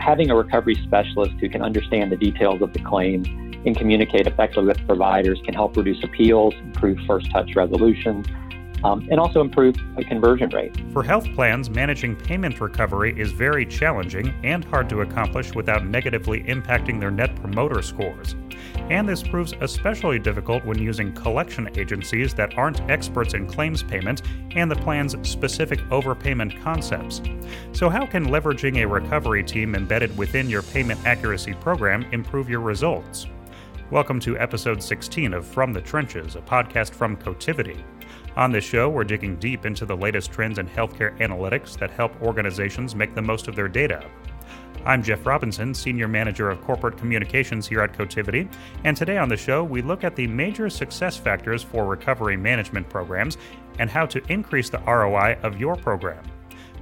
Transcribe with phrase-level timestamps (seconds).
[0.00, 3.22] having a recovery specialist who can understand the details of the claim
[3.66, 8.24] and communicate effectively with providers can help reduce appeals, improve first touch resolution,
[8.84, 10.74] um, and also improve the conversion rate.
[10.92, 16.42] For health plans, managing payment recovery is very challenging and hard to accomplish without negatively
[16.44, 18.34] impacting their net promoter scores.
[18.90, 24.22] And this proves especially difficult when using collection agencies that aren't experts in claims payment
[24.56, 27.20] and the plan's specific overpayment concepts.
[27.72, 32.60] So, how can leveraging a recovery team embedded within your payment accuracy program improve your
[32.60, 33.26] results?
[33.90, 37.82] Welcome to episode 16 of From the Trenches, a podcast from Cotiviti.
[38.36, 42.12] On this show, we're digging deep into the latest trends in healthcare analytics that help
[42.22, 44.08] organizations make the most of their data.
[44.86, 48.50] I'm Jeff Robinson, Senior Manager of Corporate Communications here at Cotiviti,
[48.84, 52.88] and today on the show, we look at the major success factors for recovery management
[52.88, 53.36] programs
[53.78, 56.24] and how to increase the ROI of your program.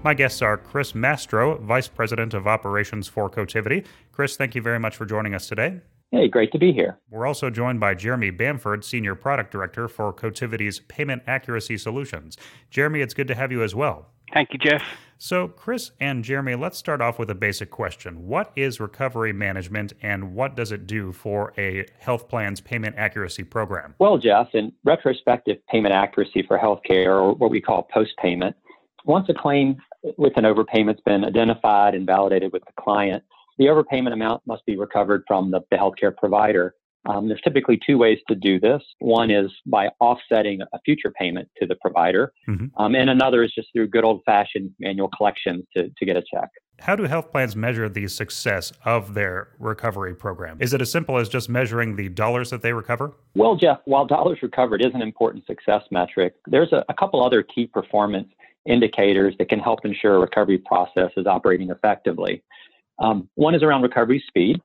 [0.04, 3.84] My guests are Chris Mastro, Vice President of Operations for Cotiviti.
[4.12, 5.80] Chris, thank you very much for joining us today.
[6.10, 6.98] Hey, great to be here.
[7.10, 12.38] We're also joined by Jeremy Bamford, Senior Product Director for Cotiviti's Payment Accuracy Solutions.
[12.70, 14.06] Jeremy, it's good to have you as well.
[14.32, 14.82] Thank you, Jeff.
[15.18, 18.26] So, Chris and Jeremy, let's start off with a basic question.
[18.26, 23.44] What is recovery management and what does it do for a health plan's payment accuracy
[23.44, 23.94] program?
[23.98, 28.56] Well, Jeff, in retrospective payment accuracy for healthcare, or what we call post payment,
[29.04, 29.76] once a claim
[30.16, 33.22] with an overpayment's been identified and validated with the client,
[33.58, 36.74] the overpayment amount must be recovered from the, the healthcare provider.
[37.06, 38.82] Um, there's typically two ways to do this.
[38.98, 42.66] One is by offsetting a future payment to the provider, mm-hmm.
[42.76, 46.22] um, and another is just through good old fashioned manual collections to, to get a
[46.22, 46.50] check.
[46.80, 50.58] How do health plans measure the success of their recovery program?
[50.60, 53.14] Is it as simple as just measuring the dollars that they recover?
[53.34, 57.42] Well, Jeff, while dollars recovered is an important success metric, there's a, a couple other
[57.42, 58.28] key performance
[58.66, 62.42] indicators that can help ensure a recovery process is operating effectively.
[62.98, 64.60] Um, one is around recovery speed.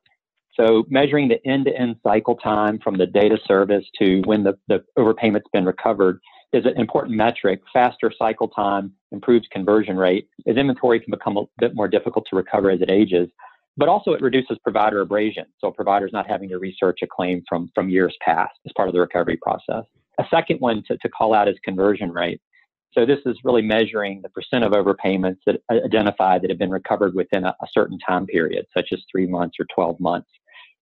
[0.59, 5.47] So measuring the end-to-end cycle time from the data service to when the, the overpayment's
[5.51, 6.19] been recovered
[6.51, 7.61] is an important metric.
[7.71, 12.35] Faster cycle time improves conversion rate as inventory can become a bit more difficult to
[12.35, 13.29] recover as it ages.
[13.75, 15.45] But also it reduces provider abrasion.
[15.59, 18.93] So providers not having to research a claim from, from years past as part of
[18.93, 19.85] the recovery process.
[20.19, 22.39] A second one to, to call out is conversion rate.
[22.93, 27.15] So this is really measuring the percent of overpayments that identified that have been recovered
[27.15, 30.29] within a, a, certain time period, such as three months or 12 months.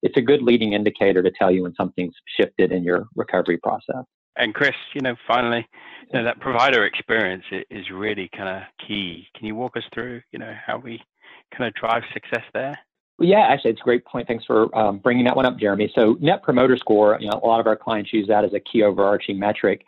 [0.03, 4.03] It's a good leading indicator to tell you when something's shifted in your recovery process.
[4.37, 5.67] And Chris, you know, finally,
[6.11, 9.27] you know, that provider experience is really kind of key.
[9.35, 11.01] Can you walk us through, you know, how we
[11.55, 12.77] kind of drive success there?
[13.19, 14.27] Well, yeah, actually, it's a great point.
[14.27, 15.91] Thanks for um, bringing that one up, Jeremy.
[15.93, 18.59] So, Net Promoter Score, you know, a lot of our clients use that as a
[18.59, 19.85] key overarching metric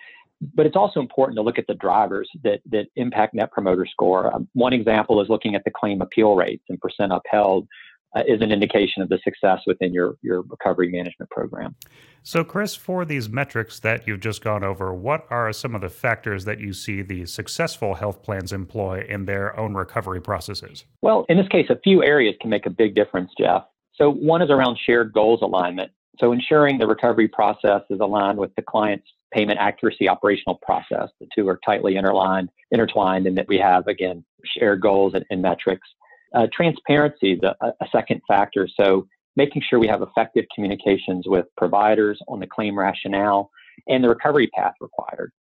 [0.53, 4.33] but it's also important to look at the drivers that, that impact net promoter score.
[4.33, 7.67] Um, one example is looking at the claim appeal rates and percent upheld
[8.15, 11.75] uh, is an indication of the success within your, your recovery management program.
[12.21, 15.89] So, Chris, for these metrics that you've just gone over, what are some of the
[15.89, 20.85] factors that you see the successful health plans employ in their own recovery processes?
[21.01, 23.63] Well, in this case, a few areas can make a big difference, Jeff.
[23.95, 25.91] So, one is around shared goals alignment.
[26.19, 31.09] So, ensuring the recovery process is aligned with the client's payment accuracy operational process.
[31.19, 35.41] The two are tightly interlined, intertwined, and that we have, again, shared goals and, and
[35.41, 35.87] metrics.
[36.35, 38.67] Uh, transparency is a, a second factor.
[38.79, 43.49] So making sure we have effective communications with providers on the claim rationale
[43.87, 45.31] and the recovery path required.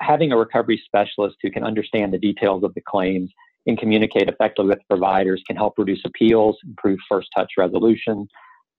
[0.00, 3.30] having a recovery specialist who can understand the details of the claims
[3.66, 8.26] and communicate effectively with providers can help reduce appeals, improve first touch resolution,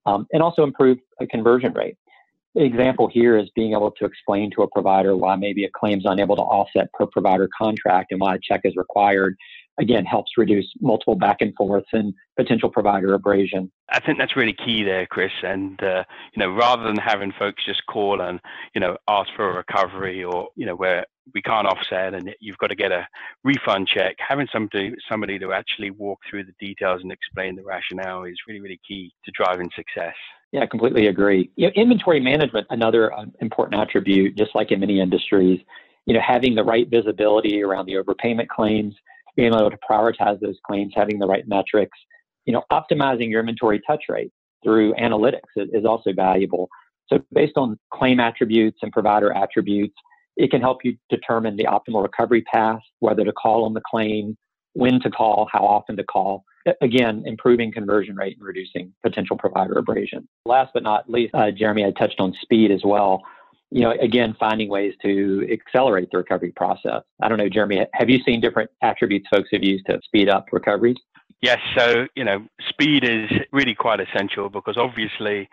[0.06, 1.96] um, and also improve a conversion rate
[2.64, 6.06] example here is being able to explain to a provider why maybe a claim is
[6.06, 9.36] unable to offset per provider contract and why a check is required.
[9.80, 13.72] Again, helps reduce multiple back and forths and potential provider abrasion.
[13.90, 15.32] I think that's really key there, Chris.
[15.42, 16.04] And uh,
[16.36, 18.42] you know, rather than having folks just call and
[18.76, 22.58] you know ask for a recovery or you know where we can't offset and you've
[22.58, 23.08] got to get a
[23.46, 28.26] refund check, having somebody somebody to actually walk through the details and explain the rationale
[28.26, 30.16] is really really key to driving success.
[30.52, 31.52] Yeah, I completely agree.
[31.56, 35.60] You know, inventory management, another uh, important attribute, just like in many industries,
[36.06, 38.96] you know, having the right visibility around the overpayment claims,
[39.36, 41.98] being able to prioritize those claims, having the right metrics,
[42.46, 44.32] you know, optimizing your inventory touch rate
[44.64, 46.68] through analytics is, is also valuable.
[47.08, 49.96] So based on claim attributes and provider attributes,
[50.36, 54.36] it can help you determine the optimal recovery path, whether to call on the claim,
[54.74, 56.46] when to call, how often to call,
[56.82, 60.28] again, improving conversion rate and reducing potential provider abrasion.
[60.46, 63.24] Last but not least, uh, Jeremy had touched on speed as well.
[63.72, 67.04] You know, again, finding ways to accelerate the recovery process.
[67.22, 70.48] I don't know, Jeremy, have you seen different attributes folks have used to speed up
[70.52, 70.98] recoveries?
[71.42, 75.48] Yes, so you know, speed is really quite essential because obviously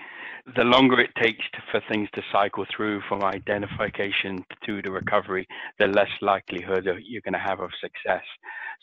[0.56, 5.46] the longer it takes to, for things to cycle through from identification to the recovery,
[5.78, 8.22] the less likelihood you're going to have of success.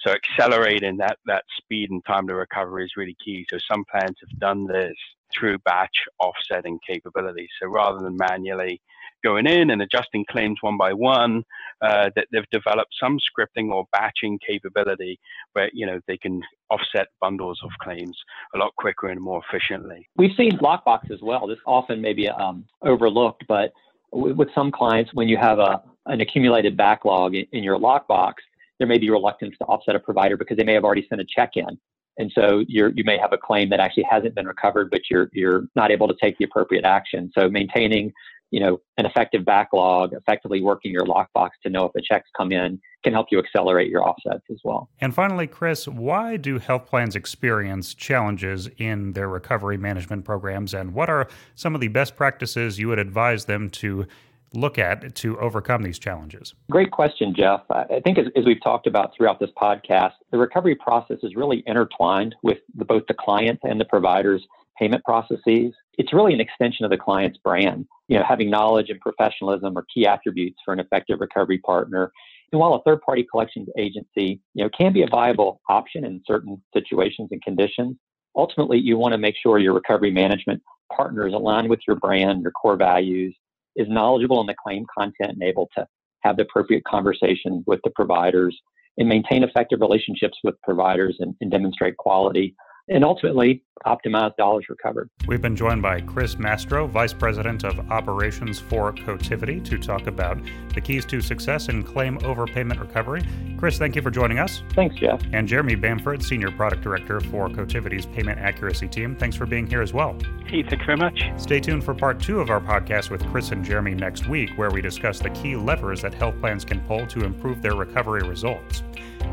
[0.05, 3.45] So accelerating that that speed and time to recovery is really key.
[3.49, 4.95] So some plans have done this
[5.37, 7.49] through batch offsetting capabilities.
[7.61, 8.81] So rather than manually
[9.23, 11.43] going in and adjusting claims one by one,
[11.83, 15.19] uh, that they've developed some scripting or batching capability
[15.51, 18.17] where you know they can offset bundles of claims
[18.55, 20.07] a lot quicker and more efficiently.
[20.15, 21.45] We've seen lockbox as well.
[21.45, 23.73] This often may be um, overlooked, but
[24.13, 28.33] with some clients, when you have a an accumulated backlog in, your lockbox,
[28.77, 31.25] there may be reluctance to offset a provider because they may have already sent a
[31.25, 31.79] check in.
[32.17, 35.29] And so you you may have a claim that actually hasn't been recovered, but you're
[35.33, 37.31] you're not able to take the appropriate action.
[37.37, 38.13] So maintaining
[38.53, 42.51] you know, an effective backlog, effectively working your lockbox to know if the checks come
[42.51, 44.87] in can help you accelerate your offsets as well.
[45.01, 50.75] And finally, Chris, why do health plans experience challenges in their recovery management programs?
[50.75, 54.05] And what are some of the best practices you would advise them to
[54.53, 56.53] look at to overcome these challenges?
[56.69, 57.61] Great question, Jeff.
[57.71, 61.63] I think as, as, we've talked about throughout this podcast, the recovery process is really
[61.65, 64.45] intertwined with the, both the client and the provider's
[64.77, 65.73] payment processes.
[65.97, 67.85] It's really an extension of the client's brand.
[68.07, 72.11] You know, having knowledge and professionalism are key attributes for an effective recovery partner.
[72.51, 76.61] And while a third-party collections agency, you know, can be a viable option in certain
[76.73, 77.97] situations and conditions,
[78.35, 80.61] ultimately you want to make sure your recovery management
[80.95, 83.35] partner is aligned with your brand, your core values,
[83.75, 85.85] is knowledgeable in the claim content and able to
[86.21, 88.57] have the appropriate conversations with the providers
[88.97, 92.55] and maintain effective relationships with providers and, and demonstrate quality
[92.89, 95.09] and ultimately optimize dollars recovered.
[95.27, 100.37] We've been joined by Chris Mastro, Vice President of Operations for Cotiviti, to talk about
[100.73, 103.23] the keys to success in claim overpayment recovery.
[103.57, 104.61] Chris, thank you for joining us.
[104.73, 105.21] Thanks, Jeff.
[105.33, 109.15] And Jeremy Bamford, Senior Product Director for Cotiviti's Payment Accuracy Team.
[109.15, 110.15] Thanks for being here as well.
[110.45, 111.23] Hey, thank you very much.
[111.37, 114.71] Stay tuned for part two of our podcast with Chris and Jeremy next week, where
[114.71, 118.83] we discuss the key levers that health plans can pull to improve their recovery results.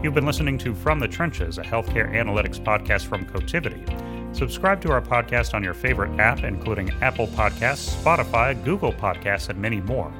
[0.02, 3.84] You've been listening to From the Trenches, a healthcare analytics podcast from Cotiviti.
[4.34, 9.60] Subscribe to our podcast on your favorite app, including Apple Podcasts, Spotify, Google Podcasts, and
[9.60, 10.10] many more.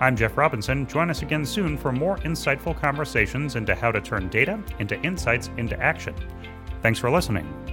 [0.00, 0.84] I'm Jeff Robinson.
[0.88, 5.48] Join us again soon for more insightful conversations into how to turn data into insights
[5.58, 6.14] into action.
[6.82, 7.69] Thanks for listening.